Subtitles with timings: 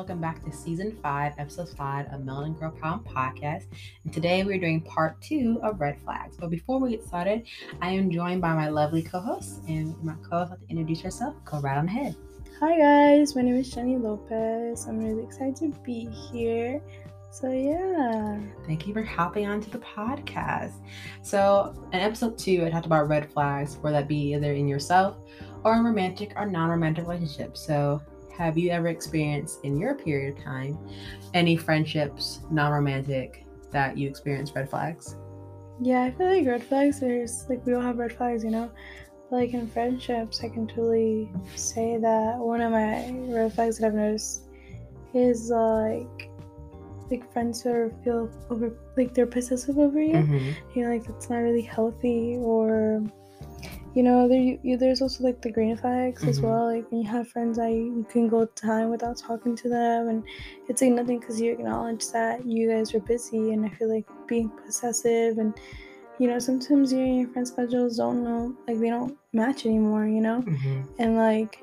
[0.00, 3.66] Welcome back to season five, episode five of Melanin Girl Problem podcast.
[4.02, 6.38] And today we're doing part two of red flags.
[6.38, 7.46] But before we get started,
[7.82, 11.34] I am joined by my lovely co-host, and my co-host like to introduce herself.
[11.44, 12.16] Go right on ahead.
[12.60, 14.86] Hi guys, my name is Jenny Lopez.
[14.86, 16.80] I'm really excited to be here.
[17.30, 18.40] So yeah.
[18.66, 20.72] Thank you for hopping onto the podcast.
[21.20, 25.18] So in episode two, I talked about red flags, whether that be either in yourself
[25.62, 27.60] or in romantic or non-romantic relationships.
[27.60, 28.00] So
[28.40, 30.78] have you ever experienced in your period of time
[31.34, 35.16] any friendships, non romantic, that you experienced red flags?
[35.78, 38.70] Yeah, I feel like red flags, there's like we all have red flags, you know?
[39.28, 43.88] But, like in friendships, I can totally say that one of my red flags that
[43.88, 44.44] I've noticed
[45.12, 46.30] is like
[47.10, 50.14] like friends who feel over like they're possessive over you.
[50.14, 50.78] Mm-hmm.
[50.78, 53.02] You know, like that's not really healthy or
[53.94, 56.30] you know there you, there's also like the green flags mm-hmm.
[56.30, 59.56] as well like when you have friends that you, you, can go time without talking
[59.56, 60.22] to them and
[60.68, 64.06] it's like nothing because you acknowledge that you guys are busy and i feel like
[64.26, 65.54] being possessive and
[66.18, 70.06] you know sometimes you and your friends schedules don't know like they don't match anymore
[70.06, 70.82] you know mm-hmm.
[70.98, 71.62] and like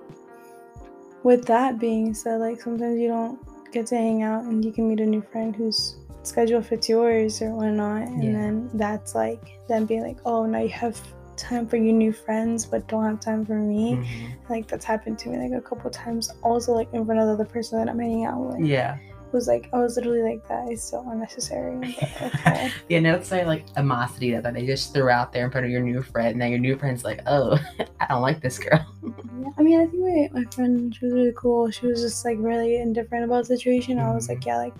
[1.23, 3.39] with that being said like sometimes you don't
[3.71, 7.41] get to hang out and you can meet a new friend whose schedule fits yours
[7.41, 8.31] or whatnot and yeah.
[8.31, 10.99] then that's like them being like oh now you have
[11.37, 14.25] time for your new friends but don't have time for me mm-hmm.
[14.49, 17.33] like that's happened to me like a couple times also like in front of the
[17.33, 20.47] other person that i'm hanging out with yeah it was like I was literally like
[20.47, 21.97] that is so unnecessary.
[22.21, 22.71] Okay.
[22.87, 25.65] yeah, no, it's like like animosity that, that they just threw out there in front
[25.65, 27.59] of your new friend, and then your new friend's like, "Oh,
[27.99, 31.13] I don't like this girl." yeah, I mean, I think my, my friend she was
[31.13, 31.69] really cool.
[31.69, 33.97] She was just like really indifferent about the situation.
[33.97, 34.09] Mm-hmm.
[34.09, 34.49] I was like, mm-hmm.
[34.49, 34.75] "Yeah, like,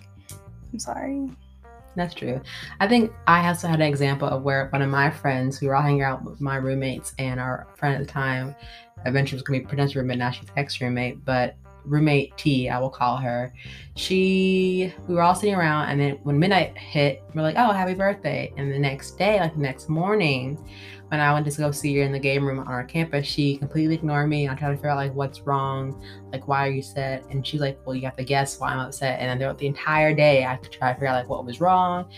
[0.71, 1.29] I'm sorry."
[1.97, 2.39] That's true.
[2.79, 5.75] I think I also had an example of where one of my friends, we were
[5.75, 8.55] all hanging out with my roommates and our friend at the time,
[9.07, 12.77] eventually was going to be potential roommate, now she's ex roommate, but roommate T, I
[12.77, 13.51] will call her.
[13.95, 17.95] She, we were all sitting around, and then when midnight hit, we're like, "Oh, happy
[17.95, 20.63] birthday!" And the next day, like the next morning,
[21.09, 23.57] when I went to go see her in the game room on our campus, she
[23.57, 24.49] completely ignored me.
[24.49, 26.03] I tried to figure out like what's wrong,
[26.33, 27.23] like why are you upset?
[27.29, 29.19] And she's like, well, you have to guess why I'm upset.
[29.19, 32.09] And then throughout the entire day, I try to figure out like what was wrong.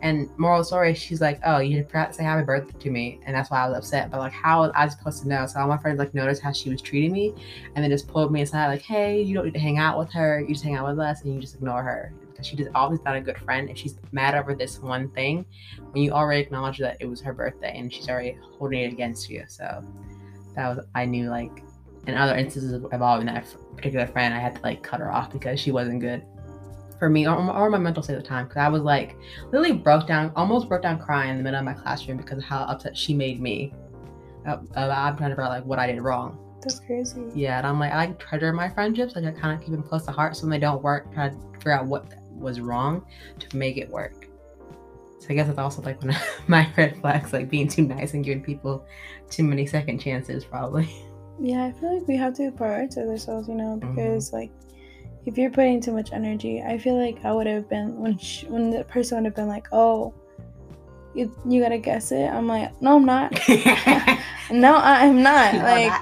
[0.00, 3.34] And moral story, she's like, oh, you forgot to say happy birthday to me, and
[3.36, 4.10] that's why I was upset.
[4.10, 5.44] But like, how was I supposed to know?
[5.46, 7.34] So all my friends like noticed how she was treating me,
[7.74, 10.10] and then just pulled me aside like, hey, you don't need to hang out with
[10.12, 10.40] her.
[10.40, 12.12] You just hang out with us, and you just ignore her
[12.42, 13.68] she just always not a good friend.
[13.70, 15.44] If she's mad over this one thing,
[15.90, 19.28] when you already acknowledge that it was her birthday and she's already holding it against
[19.28, 19.44] you.
[19.48, 19.84] So
[20.54, 21.62] that was I knew like
[22.06, 25.60] in other instances involving that particular friend, I had to like cut her off because
[25.60, 26.24] she wasn't good
[26.98, 28.46] for me or, or my mental state at the time.
[28.46, 29.16] Because I was like
[29.46, 32.44] literally broke down, almost broke down crying in the middle of my classroom because of
[32.44, 33.72] how upset she made me.
[34.46, 36.38] Uh, I'm trying to figure out like what I did wrong.
[36.62, 37.22] That's crazy.
[37.34, 39.14] Yeah, and I'm like I like treasure my friendships.
[39.14, 41.28] Like I kind of keep them close to heart, so when they don't work, try
[41.28, 43.04] to figure out what was wrong
[43.38, 44.28] to make it work.
[45.20, 48.14] So I guess it's also like one of my red flags, like being too nice
[48.14, 48.86] and giving people
[49.30, 50.88] too many second chances, probably.
[51.40, 53.94] Yeah, I feel like we have to prioritize ourselves, you know, mm-hmm.
[53.94, 54.36] because mm-hmm.
[54.36, 54.50] like
[55.26, 58.46] if you're putting too much energy, I feel like I would have been when she,
[58.46, 60.14] when the person would have been like, "Oh,
[61.14, 63.32] you you gotta guess it." I'm like, "No, I'm not.
[64.50, 65.54] no, I'm not.
[65.54, 65.92] like,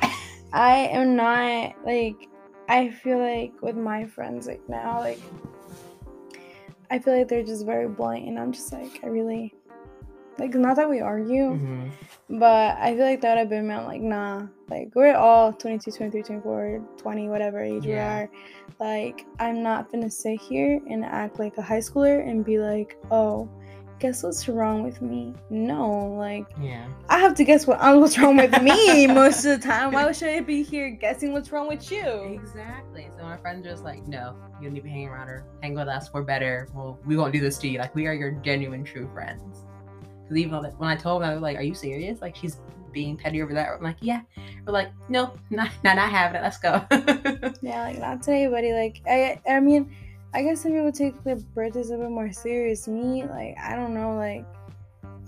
[0.53, 1.75] I am not.
[1.85, 2.29] Like,
[2.69, 5.21] I feel like with my friends, like now, like
[6.91, 9.55] I feel like they're just very blunt, and I'm just like, I really
[10.39, 12.39] like not that we argue, mm-hmm.
[12.39, 15.91] but I feel like that would have been meant like, nah, like we're all 22,
[15.91, 17.91] 23, 24, 20, whatever age yeah.
[17.91, 18.31] we are.
[18.79, 22.99] Like, I'm not gonna sit here and act like a high schooler and be like,
[23.11, 23.49] oh,
[23.99, 25.35] guess what's wrong with me?
[25.51, 26.87] No, like yeah.
[27.09, 29.93] I have to guess what uh, what's wrong with me most of the time.
[29.93, 32.07] Why should I be here guessing what's wrong with you?
[32.43, 33.09] Exactly.
[33.17, 35.45] So my friends are just like, no, you don't need to be hanging around her.
[35.63, 36.11] Hang with us.
[36.13, 36.69] We're better.
[36.75, 37.79] Well, we won't do this to you.
[37.79, 39.65] Like we are your genuine true friends.
[40.23, 42.21] Because even when I told them, I was like, are you serious?
[42.21, 42.61] Like she's
[42.93, 43.69] being petty over that.
[43.69, 44.23] I'm like, yeah.
[44.67, 46.43] We're like, no, not not, not having it.
[46.43, 46.85] Let's go.
[47.63, 48.73] yeah, like not today, buddy.
[48.73, 49.95] Like I I mean
[50.35, 52.89] I guess some people take their birthdays a bit more serious.
[52.89, 54.45] Me, like, I don't know, like,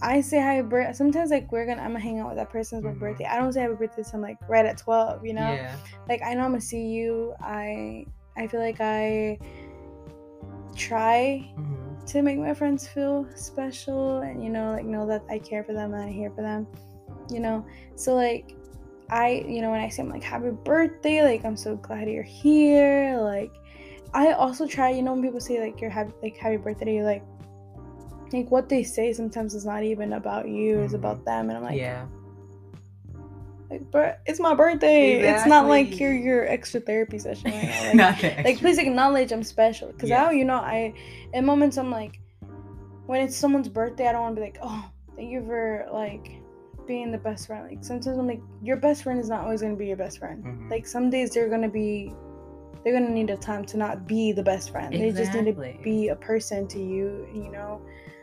[0.00, 0.92] I say happy birthday.
[0.92, 2.98] Sometimes, like, we're gonna, I'm gonna hang out with that person's mm-hmm.
[2.98, 3.24] birthday.
[3.24, 5.52] I don't say happy birthday to like right at 12, you know?
[5.52, 5.74] Yeah.
[6.08, 7.34] Like, I know I'm gonna see you.
[7.40, 8.06] I,
[8.36, 9.38] I feel like I
[10.76, 12.04] try mm-hmm.
[12.04, 15.72] to make my friends feel special and, you know, like, know that I care for
[15.72, 16.66] them and I'm here for them,
[17.30, 17.66] you know?
[17.96, 18.54] So, like,
[19.10, 22.22] I, you know, when I say I'm like, happy birthday, like, I'm so glad you're
[22.22, 23.52] here, like,
[24.14, 27.22] I also try, you know, when people say like you're happy, like happy birthday, like
[28.32, 30.84] like what they say sometimes is not even about you, mm-hmm.
[30.84, 32.06] it's about them, and I'm like, yeah,
[33.70, 35.20] Like, but it's my birthday.
[35.20, 36.06] It's not like Exactly.
[36.06, 37.50] your your extra therapy session.
[37.50, 38.08] Right now.
[38.12, 39.92] Like, Not like please acknowledge I'm special.
[39.92, 40.94] Cause now you know I,
[41.32, 42.20] in moments I'm like,
[43.06, 46.40] when it's someone's birthday, I don't want to be like, oh, thank you for like
[46.86, 47.68] being the best friend.
[47.68, 50.44] Like sometimes I'm like, your best friend is not always gonna be your best friend.
[50.44, 50.70] Mhm.
[50.70, 52.12] Like some days they're gonna be,
[52.82, 54.92] they're gonna need a time to not be the best friend.
[54.92, 57.80] They just need to be a person to you, you know.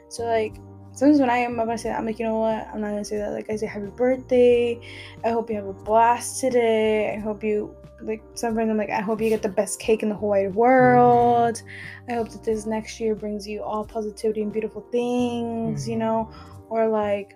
[0.10, 0.56] So like
[0.94, 2.68] sometimes when I am about to say that, I'm like, you know what?
[2.74, 3.32] I'm not gonna say that.
[3.32, 4.80] Like I say happy birthday.
[5.24, 7.14] I hope you have a blast today.
[7.16, 10.04] I hope you like some friends I'm like, I hope you get the best cake
[10.04, 11.62] in the whole wide world.
[12.10, 16.00] I hope that this next year brings you all positivity and beautiful things, you Mhm.
[16.00, 16.32] know?
[16.70, 17.36] Or like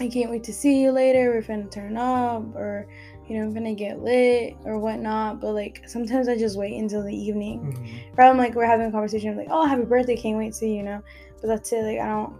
[0.00, 1.30] I can't wait to see you later.
[1.30, 2.86] We're finna turn up, or
[3.28, 5.40] you know, I'm gonna get lit or whatnot.
[5.40, 7.60] But like sometimes I just wait until the evening.
[7.76, 8.18] Mhm.
[8.18, 10.58] Or I'm like we're having a conversation, I'm like, oh, happy birthday, can't wait to
[10.58, 11.02] see you, you know.
[11.40, 11.82] But that's it.
[11.84, 12.34] Like I don't.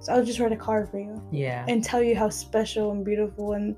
[0.00, 1.64] So I'll just write a card for you Yeah.
[1.68, 3.76] and tell you how special and beautiful and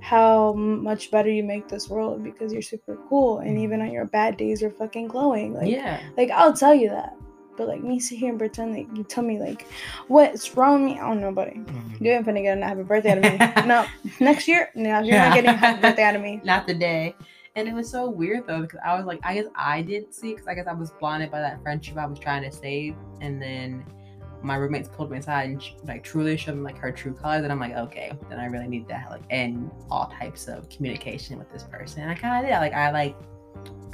[0.00, 3.38] how much better you make this world because you're super cool.
[3.40, 5.54] And even on your bad days, you're fucking glowing.
[5.54, 6.00] Like yeah.
[6.16, 7.14] like I'll tell you that.
[7.58, 9.66] But like me sit here and pretend like you tell me like
[10.06, 10.98] what's wrong with me?
[11.00, 11.56] I don't know, buddy.
[11.58, 12.00] Mhm.
[12.00, 13.66] You ain't finna get a happy birthday out of me.
[13.68, 13.84] no,
[14.20, 16.40] next year, no, you're not getting a happy birthday out of me.
[16.44, 17.14] Not the day.
[17.56, 20.30] And it was so weird though because I was like, I guess I didn't see
[20.32, 23.42] because I guess I was blinded by that friendship I was trying to save, and
[23.42, 23.84] then
[24.40, 27.42] my roommates pulled me aside and sh- like truly showed me like her true colors,
[27.42, 31.36] and I'm like, okay, then I really need to like end all types of communication
[31.36, 32.02] with this person.
[32.02, 32.56] And I kind of did.
[32.58, 33.16] Like I like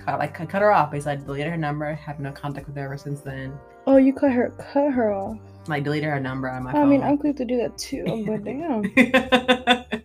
[0.05, 0.91] cut like cut her off.
[0.91, 3.59] Basically, I deleted her number, have no contact with her ever since then.
[3.87, 5.39] Oh, you cut her cut her off.
[5.67, 6.89] Like deleted her number on my iPhone.
[6.89, 8.45] mean, I'm quick to do that too, but
[9.91, 10.03] damn.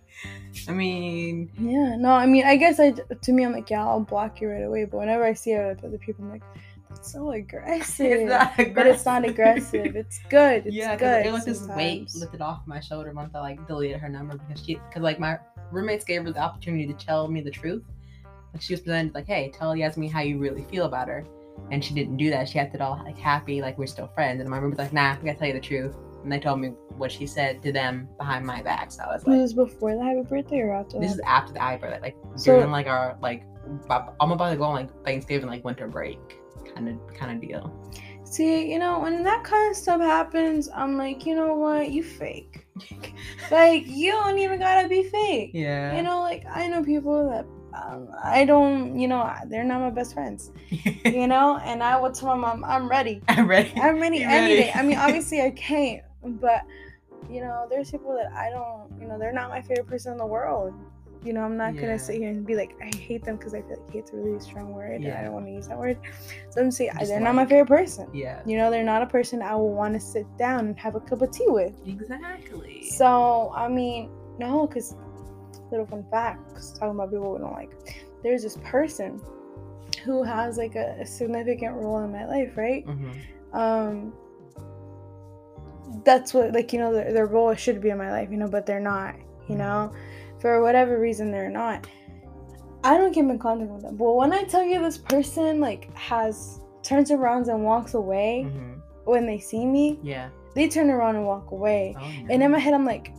[0.68, 4.00] I mean, Yeah, no, I mean, I guess I to me, I'm like, yeah, I'll
[4.00, 4.84] block you right away.
[4.84, 6.42] But whenever I see it with other people, I'm like,
[6.88, 8.28] that's so aggressive.
[8.28, 9.96] not but it's not aggressive.
[9.96, 10.66] It's good.
[10.66, 11.26] It's yeah, good.
[11.26, 14.64] it was this weight lifted off my shoulder once I like deleted her number because
[14.64, 15.38] she, because like my
[15.70, 17.82] roommates gave her the opportunity to tell me the truth.
[18.52, 21.24] Like she was presented like, hey, tell Yasmin how you really feel about her,
[21.70, 22.48] and she didn't do that.
[22.48, 24.40] She acted all like happy, like we're still friends.
[24.40, 25.94] And my roommate's like, nah, I gotta tell you the truth.
[26.22, 26.68] And they told me
[26.98, 28.92] what she said to them behind my back.
[28.92, 30.98] So I was Was like, this is before the happy birthday or after?
[31.00, 31.14] this that?
[31.14, 33.44] is after the happy birthday, like So- during like our like,
[34.20, 36.18] I'm about to go on like Thanksgiving like winter break
[36.74, 37.74] kind of kind of deal.
[38.24, 41.90] See, you know, when that kind of stuff happens, I'm like, you know what?
[41.90, 42.66] You fake.
[43.50, 45.50] Like, you don't even gotta be fake.
[45.54, 45.96] Yeah.
[45.96, 47.44] You know, like, I know people that
[47.74, 50.50] um, I don't, you know, they're not my best friends,
[51.04, 51.58] you know?
[51.64, 53.22] And I would tell my mom, I'm ready.
[53.28, 53.72] I'm ready.
[53.76, 54.62] I'm ready You any ready?
[54.62, 54.72] day.
[54.74, 56.62] I mean, obviously, I can't, but,
[57.30, 60.18] you know, there's people that I don't, you know, they're not my favorite person in
[60.18, 60.74] the world.
[61.22, 61.82] You know, I'm not Yeah.
[61.82, 64.16] gonna sit here and be like, I hate them because I feel like hate's a
[64.16, 65.02] really strong word.
[65.02, 65.98] And I don't want to use that word.
[66.48, 68.08] So I'm saying they're not my favorite person.
[68.14, 68.40] Yeah.
[68.46, 71.00] You know, they're not a person I will want to sit down and have a
[71.00, 71.74] cup of tea with.
[71.86, 72.84] Exactly.
[72.84, 74.08] So, I mean,
[74.38, 74.96] no, because,
[75.70, 77.70] little fun fact, because talking about people we don't like,
[78.22, 79.20] there's this person
[80.04, 82.86] who has like a, a significant role in my life, right?
[82.86, 83.14] Mhm.
[83.52, 84.12] Um,
[86.04, 88.48] that's what, like, you know, their, their role should be in my life, you know,
[88.48, 89.14] but they're not,
[89.48, 89.92] you know,
[90.40, 91.86] for whatever reason, they're not.
[92.84, 93.96] I don't keep in contact with them.
[93.96, 98.80] But when I tell you this person, like, has turns around and walks away Mhm.
[99.04, 100.28] when they see me, Yeah.
[100.54, 101.94] they turn around and walk away.
[101.98, 103.12] Oh, And in my head, I'm like,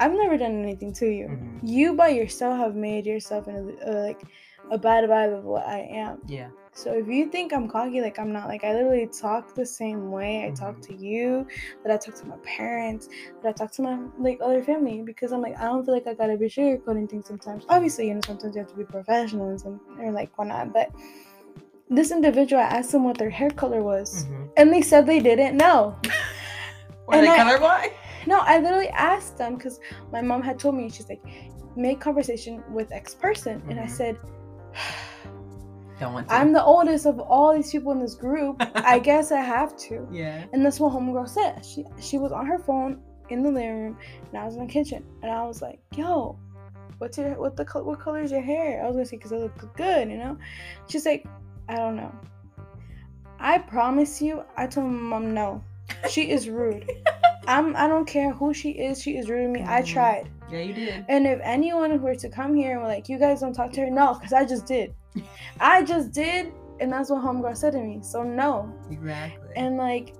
[0.00, 1.26] I've never done anything to you.
[1.28, 1.60] Mhm.
[1.62, 3.60] You by yourself have made yourself uh,
[4.08, 4.22] like
[4.70, 6.18] a bad vibe of what I am.
[6.26, 6.48] Yeah.
[6.72, 8.48] So if you think I'm cocky, like I'm not.
[8.48, 10.86] Like I literally talk the same way I talk Mhm.
[10.88, 11.46] to you,
[11.84, 13.08] that I talk to my parents,
[13.42, 16.08] that I talk to my like other family, because I'm like I don't feel like
[16.08, 17.64] I gotta be sugarcoating things sometimes.
[17.68, 20.72] Obviously, you know sometimes you have to be professional and some or like whatnot.
[20.72, 20.90] But
[21.88, 24.48] this individual, I asked them what their hair color was, Mhm.
[24.56, 25.94] and they said they didn't know.
[27.06, 27.92] Were And they I- colorblind?
[28.26, 29.80] No, I literally asked them because
[30.12, 31.22] my mom had told me, she's like,
[31.76, 33.62] make conversation with X person.
[33.68, 33.90] And I Mhm.
[33.90, 34.16] said,
[36.00, 36.34] Don't want to.
[36.34, 38.56] I'm the oldest of all these people in this group.
[38.74, 40.06] I guess I have to.
[40.10, 40.44] yeah.
[40.52, 41.64] And that's what homegirl said.
[41.64, 43.98] She she was on her phone in the living room
[44.32, 45.04] and I was in the kitchen.
[45.22, 46.36] And I was like, yo,
[46.98, 48.82] what's your what the what color is your hair?
[48.82, 50.36] I was gonna say because it look good, you know?
[50.88, 51.24] She's like,
[51.68, 52.12] I don't know.
[53.38, 55.62] I promise you, I told my mom no.
[56.10, 56.90] She is rude.
[57.46, 59.62] I'm I don't care who she is, she is rude to me.
[59.62, 59.86] I Mhm.
[59.86, 60.28] tried.
[60.50, 61.04] Yeah, you did.
[61.08, 63.80] And if anyone were to come here and were like, you guys don't talk to
[63.82, 64.94] her, no, because I just did.
[65.60, 68.00] I just did, and that's what homegirl said to me.
[68.02, 68.72] So no.
[68.90, 69.48] Exactly.
[69.56, 70.14] And like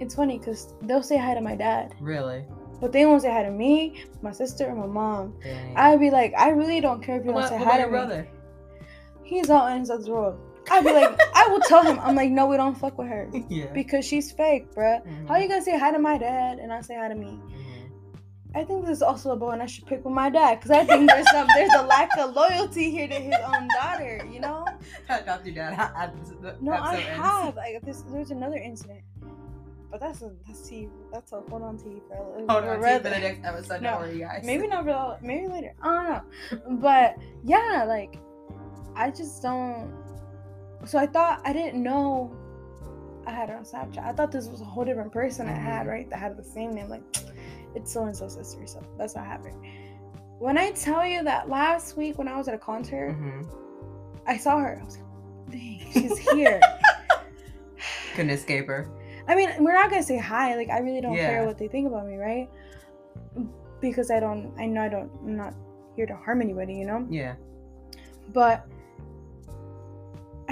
[0.00, 2.44] it's funny because they'll say hi to my dad, really.
[2.80, 5.34] but they won't say hi to me, my sister, or my mom.
[5.42, 5.76] Dang.
[5.76, 7.86] I'd be like, I really don't care if you what don't say hi to your
[7.88, 7.92] me.
[7.92, 8.28] brother?
[9.22, 10.40] He's out in his other world.
[10.70, 11.98] I'd be like, I will tell him.
[12.00, 13.66] I'm like, no, we don't fuck with her yeah.
[13.72, 15.00] because she's fake, bruh.
[15.28, 15.42] How Mhm.
[15.42, 17.26] you gonna say hi to my dad and not say hi to me?
[17.26, 17.58] Mhm.
[18.54, 20.84] I think this is also a bone I should pick with my dad because I
[20.84, 24.24] think there's some there's a lack of loyalty here to his own daughter.
[24.30, 24.66] You know?
[25.08, 25.72] Adopt your dad.
[25.96, 26.10] I-
[26.42, 27.56] the No, I have.
[27.56, 29.00] Like this, there's another incident,
[29.90, 30.88] but that's a that's tea.
[31.12, 32.16] That's a hold on tea for.
[32.16, 33.80] Hold for on, rather- for the next episode.
[33.82, 34.42] No, guys.
[34.44, 35.72] Maybe not for maybe later.
[35.82, 36.76] I don't know.
[36.76, 38.18] But yeah, like
[38.94, 39.90] I just don't.
[40.84, 42.32] So I thought I didn't know
[43.26, 44.04] I had her on Snapchat.
[44.04, 45.90] I thought this was a whole different person I had, Mhm.
[45.90, 46.10] right?
[46.10, 46.88] That had the same name.
[46.88, 47.02] Like
[47.74, 48.66] it's so and so sister.
[48.66, 49.56] So that's what happened.
[50.38, 53.42] When I tell you that last week when I was at a concert, hmm
[54.26, 54.80] I saw her.
[54.80, 56.60] I was like, dang, she's here.
[58.14, 58.88] Couldn't escape her.
[59.28, 60.56] I mean, we're not gonna say hi.
[60.56, 61.26] Like, I really don't Yeah.
[61.26, 62.48] care what they think about me, right?
[63.80, 64.52] Because I don't.
[64.58, 65.10] I know I don't.
[65.24, 65.54] I'm not
[65.96, 67.06] here to harm anybody, you know.
[67.08, 67.34] Yeah.
[68.32, 68.66] But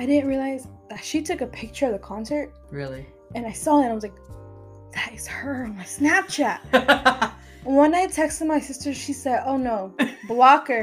[0.00, 3.06] I didn't realize that she took a picture of the concert, Really.
[3.34, 3.84] and I saw it.
[3.84, 4.16] and I was like,
[4.94, 7.32] "That is her on my Snapchat."
[7.64, 9.94] When I texted my sister, she said, "Oh no,
[10.28, 10.82] block her."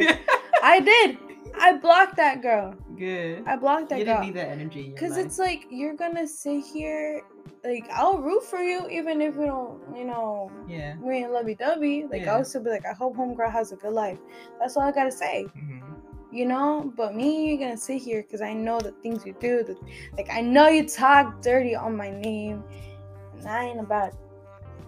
[0.62, 1.18] I did.
[1.60, 2.76] I blocked that girl.
[2.96, 3.44] Good.
[3.48, 4.22] I blocked that you girl.
[4.22, 4.92] didn't need that energy.
[4.94, 7.24] Because it's like you're gonna sit here,
[7.66, 10.94] like I'll root for you even if we don't, you know, yeah.
[11.02, 12.06] we ain't lovey dovey.
[12.12, 12.36] Like Yeah.
[12.36, 14.20] I'll still be like, I hope homegirl has a good life.
[14.60, 15.80] That's all I gotta say, hmm
[16.38, 16.92] you know.
[16.96, 19.64] But me, you're gonna sit here because I know the things you do.
[19.64, 19.78] The,
[20.16, 22.64] like I know you talk dirty on my name,
[23.38, 24.16] and I ain't about it.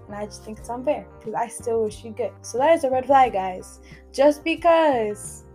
[0.07, 2.31] And I just think it's unfair because I still wish you good.
[2.41, 3.79] So that is a red flag, guys.
[4.11, 5.45] Just because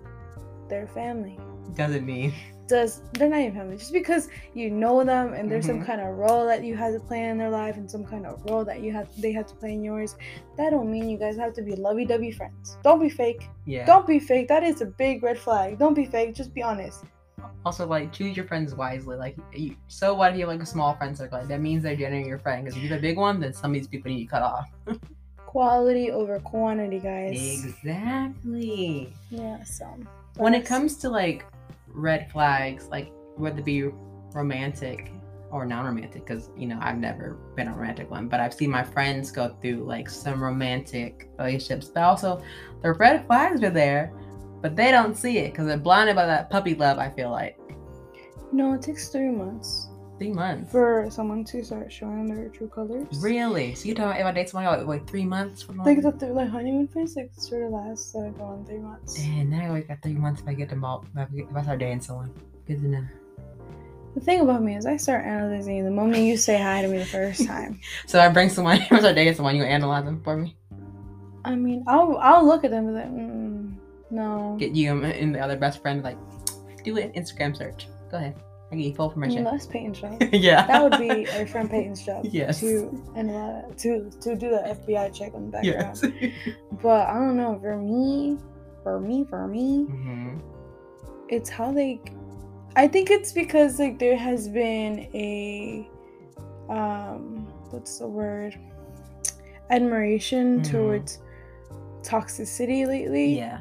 [0.68, 1.38] they're family
[1.74, 2.32] Doesn't mean.
[2.66, 5.86] Does they're not even family just because you know them and there's some Mhm.
[5.86, 8.42] kind of role that you had to play in their life and some kind of
[8.50, 10.16] role that you have they have to play in yours
[10.56, 13.84] that don't mean you guys have to be lovey-dovey friends don't be fake Yeah.
[13.86, 17.04] don't be fake that is a big red flag don't be fake just be honest
[17.66, 19.16] Also, like, choose your friends wisely.
[19.16, 21.38] Like, you, so what if you have like a small friend circle?
[21.38, 22.62] Like, that means they're generally your friend.
[22.62, 24.42] Because if you have a big one, then some of these people need to cut
[24.42, 24.68] off.
[25.46, 29.12] quality over quantity guys Exactly.
[29.30, 29.86] yeah so
[30.36, 31.44] When it comes to like
[31.94, 33.84] red flags, like whether it be
[34.32, 35.10] romantic
[35.50, 38.82] or non-romantic, because you know I've never been a romantic one, but I've seen my
[38.82, 41.88] friends go through like some romantic relationships.
[41.88, 42.42] But also,
[42.82, 44.12] the red flags are there,
[44.60, 46.98] but they don't see it because they're blinded by that puppy love.
[46.98, 47.58] I feel like
[48.52, 50.70] no it takes three months three months.
[50.70, 53.74] for someone to start showing their true colors Really?
[53.74, 56.12] So you talking about if I date someone like, like three months from like the
[56.12, 59.68] th- like honeymoon phase like sort of lasts like on three months And now I
[59.68, 61.04] always got three months if I get them all.
[61.16, 62.32] If I if I start dating someone,
[62.66, 63.04] good to know.
[64.14, 66.98] The thing about me is I start analyzing the moment you say hi to me
[66.98, 67.80] the first time.
[68.06, 68.78] So I bring someone.
[68.82, 70.56] If I start dating someone, you analyze them for me.
[71.44, 73.74] I mean, I'll I'll look at them and be like, mm,
[74.10, 74.56] no.
[74.60, 76.16] Get you and the other best friend like
[76.84, 77.88] do an Instagram search.
[78.10, 78.36] Go ahead.
[78.72, 79.44] I you full permission.
[79.44, 80.20] that's Peyton's job.
[80.32, 80.66] yeah.
[80.66, 82.24] That would be our friend Peyton's job.
[82.30, 82.60] Yes.
[82.60, 86.00] To analyze, to to do the FBI check on the background.
[86.20, 86.32] Yes.
[86.82, 87.58] But I don't know.
[87.60, 88.38] For me,
[88.82, 90.38] for me, for me, hmm
[91.28, 92.00] it's how they.
[92.76, 95.88] I think it's because like there has been a,
[96.68, 98.58] um, what's the word?
[99.70, 100.70] Admiration Mhm.
[100.70, 101.18] towards
[102.02, 103.38] toxicity lately.
[103.38, 103.60] Yeah.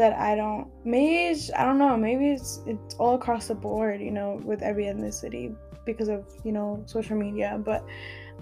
[0.00, 4.10] That I don't maybe I don't know maybe it's it's all across the board you
[4.10, 5.54] know with every ethnicity
[5.84, 7.60] because of you know social media.
[7.62, 7.84] But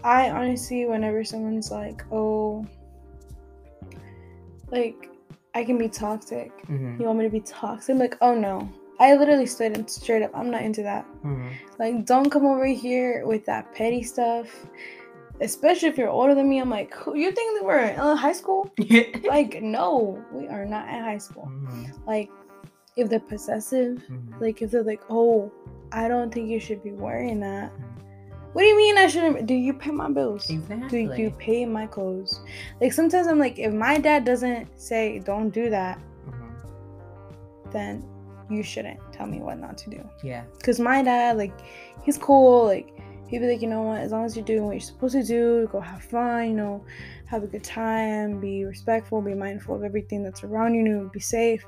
[0.04, 2.64] I honestly whenever someone's like oh
[4.70, 5.10] like
[5.52, 6.52] I can be toxic.
[6.66, 7.92] Hmm you want me to be toxic?
[7.92, 8.70] I'm like oh no.
[9.00, 11.04] I literally stood and straight up I'm not into that.
[11.22, 11.48] Hmm
[11.80, 14.46] like don't come over here with that petty stuff
[15.40, 18.32] especially if you're older than me I'm like who you think that we're in high
[18.32, 18.70] school?
[19.24, 21.46] Like no we are not in high school.
[21.50, 21.84] Mm-hmm.
[22.06, 22.30] Like
[22.96, 24.42] if they're possessive mm-hmm.
[24.42, 25.52] like if they're like oh
[25.92, 27.72] i don't think you should be wearing that.
[27.72, 27.84] Mm-hmm.
[28.54, 30.48] What do you mean i shouldn't do you pay my bills?
[30.50, 31.06] Exactly.
[31.06, 32.40] do you pay my clothes?
[32.80, 37.72] Like sometimes i'm like if my dad doesn't say don't do that Mhm.
[37.72, 38.04] then
[38.50, 40.00] you shouldn't tell me what not to do.
[40.24, 40.44] Yeah.
[40.56, 41.52] because my dad like
[42.02, 42.97] he's cool like
[43.28, 44.00] he'd be like you know what?
[44.00, 46.84] As long as you're doing what you're supposed to do go have fun you know
[47.26, 51.20] have a good time be respectful be mindful of everything that's around you and be
[51.20, 51.64] safe.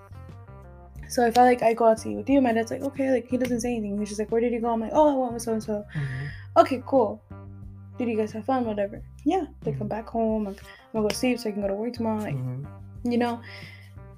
[1.08, 2.40] So if i like i go out to eat with you.
[2.40, 3.98] My dad's like okay like he doesn't say anything.
[3.98, 4.70] He's just like where did you go?
[4.70, 5.84] I'm like oh i went with so and so
[6.56, 7.22] okay cool.
[7.98, 8.64] Did you guys have fun?
[8.64, 9.02] Whatever.
[9.24, 10.44] Yeah they come back home.
[10.44, 12.20] Like, i'm gonna go sleep so i can go to work tomorrow.
[12.20, 12.64] Like Mhm.
[13.04, 13.40] you know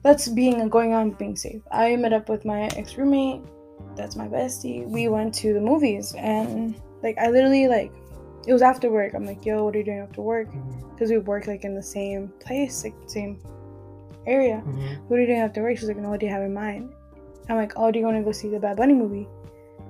[0.02, 1.62] that's being going on being safe.
[1.70, 3.42] I met up with my ex roommate
[3.96, 4.87] that's my bestie.
[4.87, 7.92] We went to the movies and like i literally like
[8.47, 10.49] it was after work i'm like yo what are you doing after work
[10.92, 13.38] because we work like in the same place like same
[14.26, 15.00] area Mhm.
[15.09, 16.90] what are you doing after work she's like no what do you have in mind
[17.49, 19.26] i'm like oh do you want to go see the bad bunny movie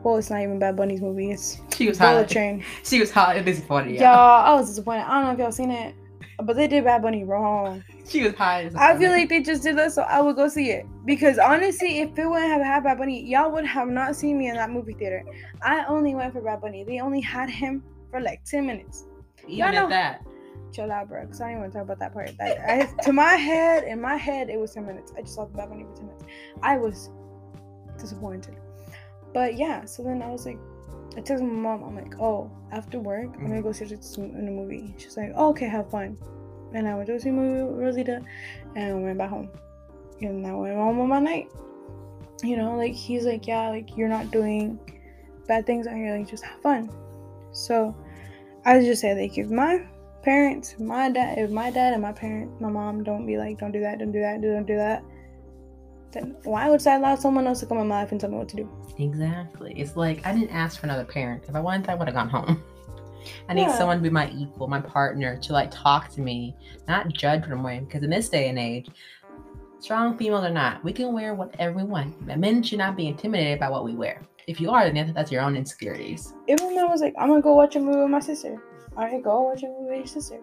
[0.03, 2.29] well it's not even bad bunny's movie it's She was bullet hot.
[2.31, 3.93] train She was hot and disappointed.
[3.95, 4.51] y'all Yeah.
[4.51, 5.95] i was disappointed i don't know if y'all seen it
[6.43, 7.85] but they did Bad Bunny wrong.
[8.09, 8.71] She was high.
[8.77, 10.87] I feel like they just did that so I would go see it.
[11.05, 14.49] Because honestly, if it wouldn't have had Bad Bunny, y'all would have not seen me
[14.49, 15.23] in that movie theater.
[15.63, 16.85] I only went for Bad Bunny.
[16.85, 19.05] They only had him for like 10 minutes.
[19.45, 20.27] even y'all know- at that.
[20.73, 21.23] Chill out, bro.
[21.23, 22.31] Because I don't even want to talk about that part.
[22.39, 25.13] That, I, to my head, in my head, it was 10 minutes.
[25.17, 26.25] I just saw the Bad Bunny for 10 minutes.
[26.63, 27.11] I was
[27.99, 28.57] disappointed.
[29.35, 30.59] But yeah, so then I was like,
[31.17, 31.85] I texted my mom.
[31.85, 33.63] I'm like, oh, after work, I'm gonna mm-hmm.
[33.63, 34.95] go see this in a movie.
[34.97, 36.17] She's like, oh, okay, have fun.
[36.75, 38.23] And I went to see a movie with Rosita,
[38.75, 39.51] and went back home.
[40.21, 41.49] And I went home on my night.
[42.43, 44.79] You know, like he's like, yeah, like you're not doing
[45.47, 46.17] bad things out here.
[46.17, 46.91] Like just have fun.
[47.53, 47.95] So
[48.65, 49.87] I just say like if my
[50.23, 53.73] parents, my dad, if my dad and my parent, my mom don't be like, don't
[53.73, 55.05] do that, don't do that, don't do that,
[56.13, 58.37] then why would I allow someone else to come in my life and tell me
[58.37, 58.71] what to do?
[58.99, 59.73] Exactly.
[59.77, 61.45] It's like I didn't ask for another parent.
[61.49, 62.63] If I wanted, I would have gone home.
[63.49, 63.79] I need Yeah.
[63.79, 66.55] someone to be my equal, my partner, to like talk to me,
[66.89, 67.85] not judge what I'm wearing.
[67.85, 68.89] Because in this day and age,
[69.79, 72.21] strong females or not, we can wear whatever we want.
[72.27, 74.23] Men should not be intimidated by what we wear.
[74.47, 76.35] If you are, then that's your own insecurities.
[76.49, 78.61] Even when I was like, I'm gonna go watch a movie with my sister.
[78.97, 80.41] All right, go watch a movie with your sister.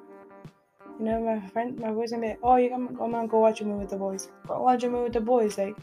[0.98, 3.39] You know, my friend, my boys gonna be like, oh, you're gonna, I'm gonna go
[3.39, 4.29] watch a movie with the boys.
[4.48, 5.57] Go watch a movie with the boys.
[5.57, 5.77] Like,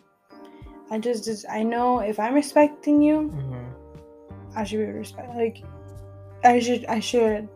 [0.90, 3.64] I just, just, I know if I'm respecting you, hmm
[4.54, 5.34] I should be respect.
[5.34, 5.62] Like,
[6.46, 7.48] I should, I should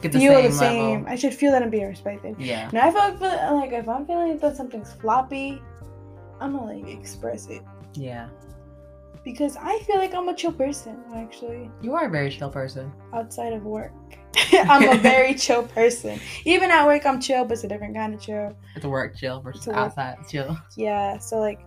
[0.00, 0.90] Get the feel same, the same.
[1.02, 1.06] level.
[1.08, 2.34] I should feel that I'm being respected.
[2.38, 2.68] Yeah.
[2.70, 5.62] And I feel like if I'm feeling that something's floppy,
[6.40, 7.62] I'm gonna like express it
[7.94, 8.28] Yeah.
[9.22, 12.90] because I feel like I'm a chill person actually You are a very chill person.
[13.14, 13.92] outside of work.
[14.52, 16.18] I'm a very chill person.
[16.44, 18.56] Even at work, I'm chill, but it's a different kind of chill.
[18.74, 20.56] It's a work chill versus It's a work- outside chill.
[20.76, 21.60] Yeah, so like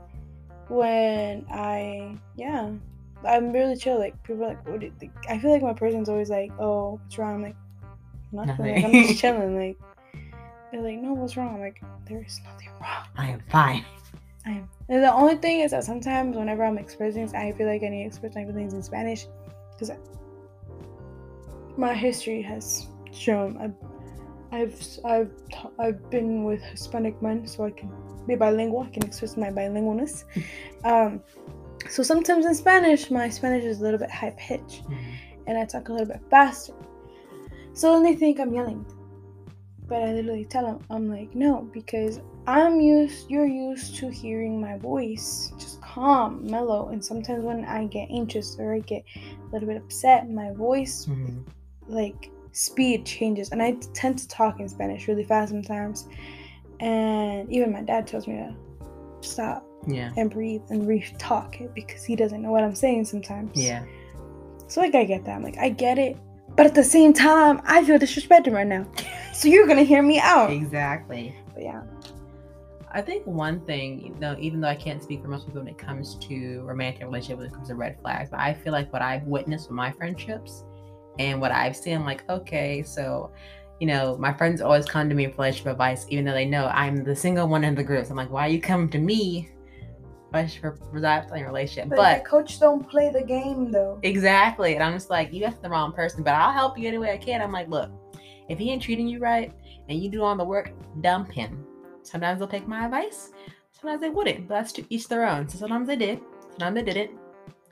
[0.67, 2.71] when I yeah,
[3.25, 3.99] I'm really chill.
[3.99, 5.13] Like people are like, what do you think?
[5.29, 7.35] I feel like my person's always like, oh, what's wrong?
[7.35, 7.55] I'm like,
[8.31, 8.75] nothing.
[8.75, 9.57] Like, I'm just chilling.
[9.57, 9.77] Like
[10.71, 11.55] they're like, no, what's wrong?
[11.55, 13.05] I'm like, there is nothing wrong.
[13.17, 13.85] I am fine.
[14.45, 14.69] I am.
[14.89, 18.03] And the only thing is that sometimes whenever I'm expressing, I feel like I need
[18.03, 19.27] to express my feelings in Spanish
[19.71, 19.91] because
[21.77, 23.73] my history has shown I've
[24.51, 25.31] I've I've,
[25.79, 27.91] I've been with Hispanic men, so I can
[28.27, 28.83] be bilingual.
[28.83, 30.23] I can express my bilingualness.
[30.83, 31.21] um,
[31.89, 34.97] so sometimes in Spanish, my Spanish is a little bit high pitched, Mhm.
[35.47, 36.73] and I talk a little bit faster.
[37.73, 38.85] So then they think I'm yelling.
[39.87, 44.59] But I literally tell them, I'm like, no, because I'm used, you're used to hearing
[44.59, 46.89] my voice just calm, mellow.
[46.89, 51.05] And sometimes when I get anxious or I get a little bit upset, my voice,
[51.05, 51.43] Mhm.
[51.87, 53.51] like, speed changes.
[53.51, 56.07] And I tend to talk in Spanish really fast sometimes.
[56.79, 58.55] And even my dad tells me to
[59.21, 60.11] stop Yeah.
[60.17, 63.51] and breathe and re-talk it because he doesn't know what I'm saying sometimes.
[63.55, 63.83] Yeah.
[64.67, 65.35] So like I get that.
[65.35, 66.17] I'm like, I get it.
[66.55, 68.85] But at the same time, I feel disrespected right now.
[69.35, 70.49] So you're gonna hear me out.
[70.49, 71.35] Exactly.
[71.53, 71.81] But yeah.
[72.89, 75.67] I think one thing, you know, even though I can't speak for most people when
[75.67, 78.93] it comes to romantic relationship, when it comes to red flags, but I feel like
[78.93, 80.63] what I've witnessed with my friendships
[81.19, 83.29] and what I've seen, I'm like, okay, so,
[83.81, 86.67] you know, my friends always come to me for relationship advice, even though they know
[86.67, 88.05] I'm the single one in the group.
[88.05, 89.49] So I'm like, why are you coming to me
[90.43, 91.89] for for advice on your relationship?
[91.89, 93.99] But, But the coach don't play the game though.
[94.03, 94.75] Exactly.
[94.75, 97.11] And I'm just like, you asked the wrong person, but I'll help you any way
[97.11, 97.41] I can.
[97.41, 97.91] I'm like, look,
[98.49, 99.51] if he ain't treating you right
[99.89, 100.71] and you do all the work,
[101.01, 101.65] dump him.
[102.03, 103.31] Sometimes they'll take my advice,
[103.71, 104.47] sometimes they wouldn't.
[104.47, 105.47] But that's to each their own.
[105.49, 106.21] So sometimes they did,
[106.51, 107.11] sometimes they didn't.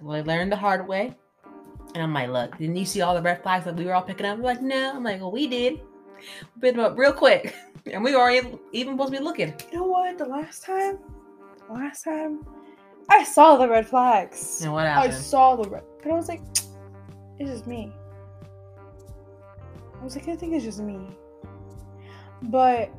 [0.01, 1.15] Well, They learned the hard way.
[1.93, 4.01] And I'm like, look, didn't you see all the red flags that we were all
[4.01, 4.37] picking up?
[4.37, 4.93] They're like, no.
[4.95, 5.81] I'm like, well, we did.
[6.59, 7.55] Picked them up real quick.
[7.91, 9.53] And we weren't even supposed to be looking.
[9.69, 10.17] You know what?
[10.17, 10.99] The last time,
[11.69, 12.45] last time,
[13.09, 14.61] I saw the red flags.
[14.61, 15.13] And what happened?
[15.13, 16.41] I saw the red, but I was like,
[17.39, 17.91] it's just me.
[19.99, 20.99] I was like, I think it's just me.
[22.43, 22.89] But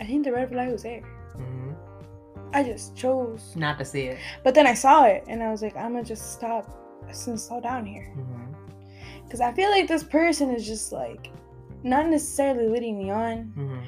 [0.00, 1.02] I think the red flag was there.
[1.36, 1.76] Mhm.
[2.52, 3.54] I just chose.
[3.56, 4.18] Not to see it.
[4.42, 6.68] But then I saw it and I was like, I'm gonna just stop
[7.06, 8.12] and slow down here.
[9.24, 11.30] Because I feel like this person is just like
[11.84, 13.80] not necessarily leading me on, Mhm.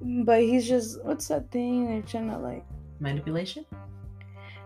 [0.00, 2.64] But he's just what's that thing they're trying to like
[3.00, 3.64] Manipulation?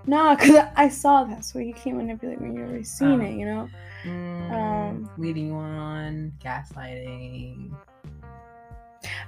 [0.07, 3.25] nah because I saw that so you can't manipulate when you've already seen Oh.
[3.25, 3.69] it, you know?
[4.05, 7.71] Mm, Um, leading you on, gaslighting.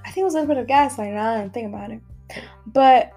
[0.05, 2.01] I think it was a little bit of gaslighting, I didn't think about it.
[2.67, 3.13] But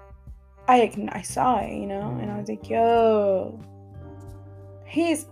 [0.68, 3.58] I I saw it, you know, and I was like, yo,
[4.84, 5.26] he's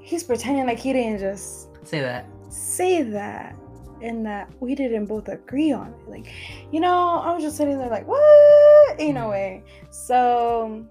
[0.00, 2.26] he's pretending like he didn't just Say that.
[2.50, 3.54] say that
[4.02, 6.08] and that we didn't both agree on it.
[6.08, 6.32] Like,
[6.72, 9.00] you know, I was just sitting there like, what?
[9.00, 9.30] In a mm-hmm.
[9.30, 9.64] way.
[9.90, 10.86] So,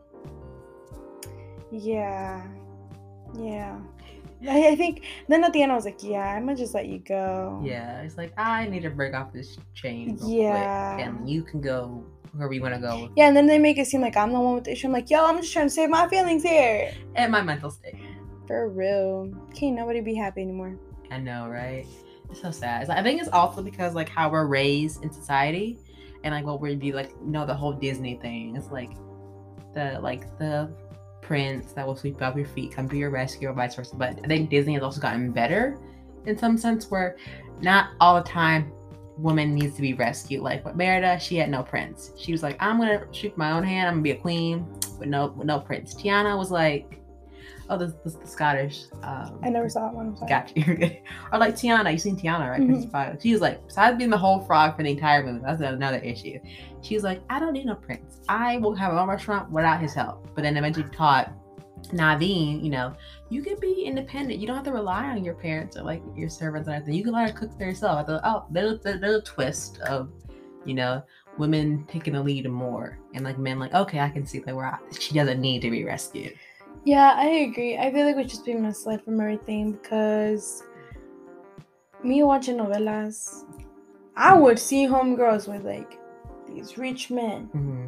[1.71, 2.45] yeah.
[3.37, 3.79] Yeah.
[4.47, 6.87] I, I think then at the end I was like, yeah, I'm gonna just let
[6.87, 7.61] you go.
[7.63, 10.17] Yeah, it's like I need to break off this chain.
[10.25, 10.95] Yeah.
[10.95, 13.09] quick, and you can go wherever you want to go.
[13.15, 14.87] Yeah, and then they make it seem like I'm the one with the issue.
[14.87, 16.93] I'm like, yo, I'm just trying to save my feelings here.
[17.15, 17.95] And my mental state.
[18.47, 19.31] For real.
[19.53, 20.77] Can't nobody be happy anymore.
[21.11, 21.85] I know, right?
[22.33, 22.87] So sad.
[22.87, 25.79] Like- I think it's also because like how we're raised in society,
[26.23, 28.55] and like what we be like, you know, the whole Disney thing.
[28.55, 28.91] It's like
[29.73, 30.71] the like the
[31.21, 33.95] prince that will sweep up your feet, come to your rescue, or vice versa.
[33.95, 35.77] But I think Disney has also gotten better
[36.25, 37.17] in some sense, where
[37.61, 38.71] not all the time
[39.17, 40.41] woman needs to be rescued.
[40.41, 42.11] Like with Merida, she had no prince.
[42.17, 43.87] She was like, I'm gonna shoot my own hand.
[43.87, 44.65] I'm gonna be a queen
[44.97, 45.93] with no with no prince.
[45.93, 46.99] Tiana was like,
[47.69, 48.83] oh, this this the Scottish.
[49.03, 50.15] Um, I never saw that one.
[50.27, 50.63] Got you.
[50.67, 50.99] You're good.
[51.31, 52.61] Or like Tiana, you seen Tiana, right?
[52.61, 52.89] Mhm.
[52.91, 53.21] Frog.
[53.21, 56.39] She was like, besides being the whole frog for the entire movie, that's another issue.
[56.81, 58.21] She was like, I don't need no prince.
[58.27, 60.29] I will have my own restaurant without his help.
[60.35, 61.33] But then eventually taught
[61.87, 62.93] Naveen, you know,
[63.29, 64.39] you can be independent.
[64.39, 66.93] You don't have to rely on your parents or like your servants or anything.
[66.93, 67.99] You can learn to cook for yourself.
[67.99, 70.09] I thought, oh, there's a little twist of,
[70.65, 71.03] you know,
[71.37, 74.65] women taking the lead more and like men like, okay, I can see like where
[74.65, 76.33] I, she doesn't need to be rescued.
[76.85, 77.77] Yeah, I agree.
[77.77, 80.63] I feel like we're just being misled from everything because
[82.03, 83.45] me watching novelas,
[84.15, 85.99] I would see homegirls with like
[86.47, 87.49] these rich men.
[87.55, 87.87] Mm-hmm.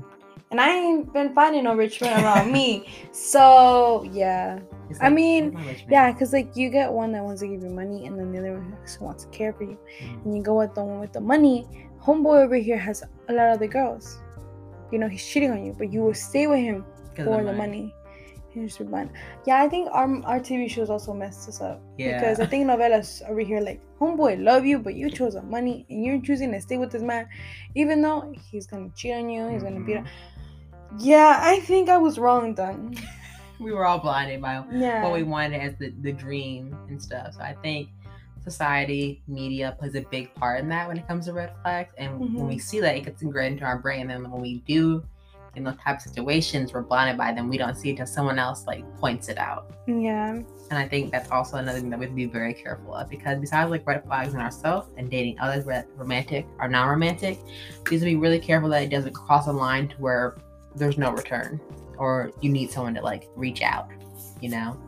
[0.51, 2.89] And I ain't been finding no rich men around me.
[3.13, 4.60] So, yeah.
[4.89, 5.88] It's I mean, where's my rich man?
[5.89, 8.39] Yeah, because like you get one that wants to give you money and then the
[8.39, 9.77] other one who wants to care for you.
[10.01, 10.25] Mhm.
[10.25, 11.65] And you go with the one with the money.
[12.04, 14.19] Homeboy over here has a lot of the girls.
[14.91, 16.84] You know, he's cheating on you, but you will stay with him
[17.15, 17.93] for the money.
[17.93, 17.93] And
[18.53, 19.09] be fun.
[19.45, 21.81] Yeah, I think our our TV shows also messed us up.
[21.97, 22.19] Yeah.
[22.19, 25.85] Because I think novelas over here like, homeboy love you, but you chose the money
[25.89, 27.27] and you're choosing to stay with this man,
[27.75, 29.99] even though he's gonna cheat on you, he's gonna beat Mhm.
[30.01, 32.95] on Yeah, I think I was wrong then.
[33.59, 35.03] we were all blinded by Yeah.
[35.03, 37.35] what we wanted as the, the dream and stuff.
[37.35, 37.89] So I think
[38.43, 41.93] society, media plays a big part in that when it comes to red flags.
[41.97, 44.01] And when we see that, it gets ingrained into our brain.
[44.01, 45.03] And then when we do
[45.55, 47.49] in those type of situations, we're blinded by them.
[47.49, 49.71] We don't see it until someone else like points it out.
[49.87, 50.33] Yeah.
[50.33, 53.09] And I think that's also another thing that we have to be very careful of
[53.09, 57.39] because besides like red flags in ourselves and dating others, romantic or non-romantic,
[57.89, 60.37] we have to be really careful that it doesn't cross a line to where
[60.75, 61.59] there's no return
[61.97, 63.89] or you need someone to like reach out,
[64.39, 64.79] you know.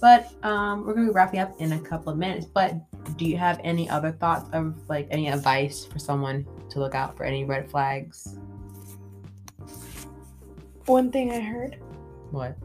[0.00, 2.44] But um, we're gonna be wrapping up in a couple of minutes.
[2.44, 2.74] But
[3.16, 7.16] do you have any other thoughts of like any advice for someone to look out
[7.16, 8.36] for any red flags?
[10.86, 11.78] One thing I heard
[12.30, 12.56] What?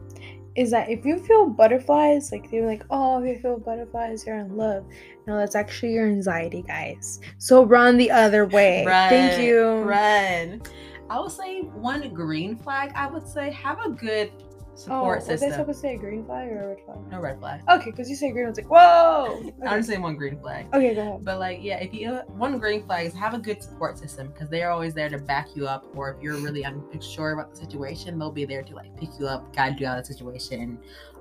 [0.56, 4.26] is that if you feel butterflies, like they were like, oh, if you feel butterflies,
[4.26, 4.84] you're in love.
[5.26, 7.20] No, that's actually your anxiety, guys.
[7.38, 8.84] So run the other way.
[8.86, 9.82] Thank you.
[9.82, 10.62] Run.
[11.10, 12.92] I would say one green flag.
[12.94, 14.32] I would say have a good
[14.78, 16.98] Oh, support was I supposed to say a green flag or a red flag?
[17.10, 17.62] No red flag.
[17.68, 19.52] Okay, because you say green, I was like, whoa.
[19.66, 20.66] I'm just saying one green flag.
[20.72, 21.24] okay go ahead.
[21.24, 24.48] But like, yeah, if you one green flag is have a good support system because
[24.48, 25.84] they're always there to back you up.
[25.96, 29.26] Or if you're really unsure about the situation, they'll be there to like pick you
[29.26, 30.78] up, guide you out of the situation, and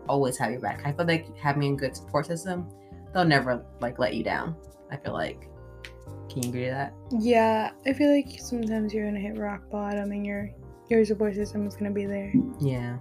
[0.07, 0.81] always have your back.
[0.85, 2.69] I feel like having a good support system,
[3.13, 4.55] they'll never like let you down.
[4.91, 5.49] I feel like.
[6.29, 6.93] Can you agree to that?
[7.11, 10.51] Yeah, I feel like sometimes you're gonna hit rock bottom and your
[10.89, 12.33] your support system is gonna be there.
[12.59, 12.97] Yeah.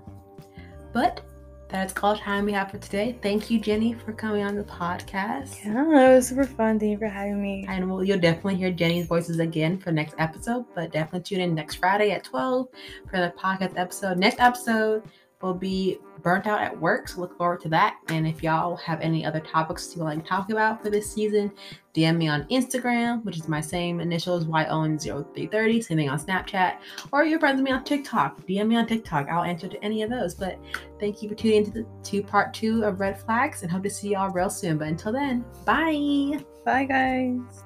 [0.97, 1.21] But
[1.69, 3.19] that's all the time we have for today.
[3.21, 5.63] Thank you, Jenny, for coming on the podcast.
[5.63, 6.81] Yeah, it was super fun.
[6.81, 7.67] Thank you for having me.
[7.69, 11.55] And we'll, you'll definitely hear Jenny's voices again for next episode, but definitely tune in
[11.55, 12.69] next Friday at 12
[13.11, 14.17] for the podcast episode.
[14.17, 15.03] Next episode
[15.43, 17.99] will be burnt out at work, so look forward to that.
[18.09, 21.53] And if y'all have any other topics you like to talk about for this season,
[21.95, 26.79] DM me on Instagram, which is my same initials, YON0330, same thing on Snapchat,
[27.13, 28.41] or your friends with me on TikTok.
[28.47, 29.29] DM me on TikTok.
[29.29, 30.35] I'll answer to any of those.
[30.35, 30.59] But
[30.99, 33.91] thank you for tuning into the to part two of Red Flags and hope to
[33.91, 34.79] see y'all real soon.
[34.79, 36.41] But until then, bye.
[36.65, 37.63] Bye, guys.